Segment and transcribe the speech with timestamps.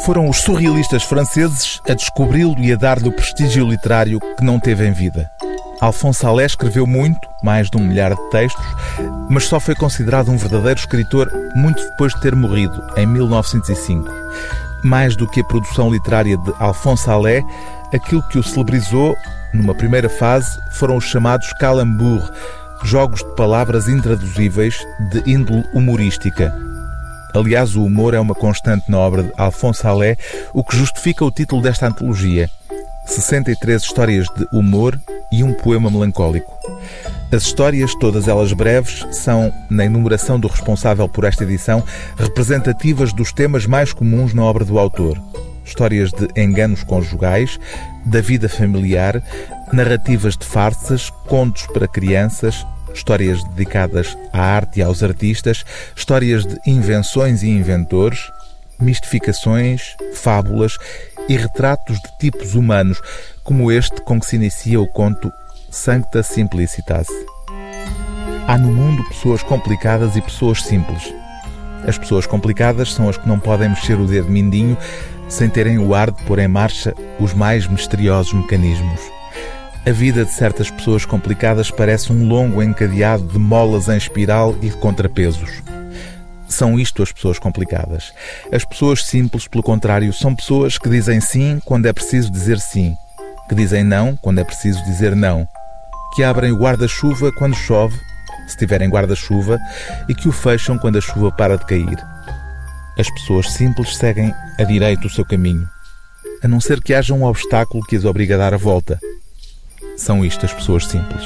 [0.00, 4.86] Foram os surrealistas franceses a descobri-lo e a dar-lhe o prestígio literário que não teve
[4.86, 5.30] em vida.
[5.80, 8.64] Alphonse Allais escreveu muito, mais de um milhar de textos,
[9.28, 14.10] mas só foi considerado um verdadeiro escritor muito depois de ter morrido, em 1905.
[14.82, 17.44] Mais do que a produção literária de Alphonse Allais,
[17.92, 19.16] aquilo que o celebrizou,
[19.52, 22.30] numa primeira fase, foram os chamados calembours,
[22.84, 24.76] jogos de palavras intraduzíveis
[25.10, 26.73] de índole humorística.
[27.34, 30.16] Aliás, o humor é uma constante na obra de Alphonse Allais,
[30.52, 32.48] o que justifica o título desta antologia.
[33.06, 34.98] 63 histórias de humor
[35.32, 36.56] e um poema melancólico.
[37.32, 41.82] As histórias, todas elas breves, são, na enumeração do responsável por esta edição,
[42.16, 45.20] representativas dos temas mais comuns na obra do autor.
[45.64, 47.58] Histórias de enganos conjugais,
[48.06, 49.20] da vida familiar,
[49.72, 52.64] narrativas de farsas, contos para crianças,
[52.94, 58.20] histórias dedicadas à arte e aos artistas, histórias de invenções e inventores,
[58.80, 60.76] mistificações, fábulas
[61.28, 63.00] e retratos de tipos humanos,
[63.42, 65.32] como este com que se inicia o conto
[65.70, 67.06] Sancta Simplicitas.
[68.46, 71.12] Há no mundo pessoas complicadas e pessoas simples.
[71.86, 74.76] As pessoas complicadas são as que não podem mexer o dedo mindinho
[75.28, 79.00] sem terem o ar de pôr em marcha os mais misteriosos mecanismos.
[79.86, 84.70] A vida de certas pessoas complicadas parece um longo encadeado de molas em espiral e
[84.70, 85.62] de contrapesos.
[86.48, 88.10] São isto as pessoas complicadas.
[88.50, 92.96] As pessoas simples, pelo contrário, são pessoas que dizem sim quando é preciso dizer sim,
[93.46, 95.46] que dizem não quando é preciso dizer não,
[96.16, 97.98] que abrem o guarda-chuva quando chove,
[98.46, 99.58] se tiverem guarda-chuva,
[100.08, 101.98] e que o fecham quando a chuva para de cair.
[102.98, 105.68] As pessoas simples seguem a direito o seu caminho,
[106.42, 108.98] a não ser que haja um obstáculo que as obrigue a dar a volta.
[109.96, 111.22] São isto as pessoas simples.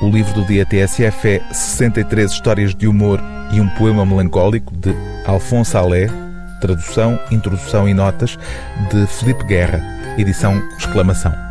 [0.00, 3.20] O livro do dia TSF é 63 histórias de humor
[3.52, 4.94] e um poema melancólico de
[5.26, 6.10] Alphonse Allais,
[6.60, 8.38] tradução, introdução e notas
[8.90, 9.80] de Felipe Guerra,
[10.16, 11.47] edição exclamação.